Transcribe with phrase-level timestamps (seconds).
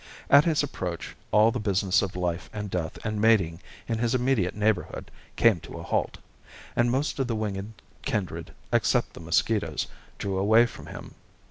[0.31, 4.55] At his approach, all the business of life and death and mating in his immediate
[4.55, 6.17] neighbourhood came to a halt,
[6.75, 9.85] and most of the winged kindred, except the mosquitoes,
[10.17, 11.13] drew away from him.